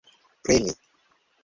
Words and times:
premi 0.43 0.73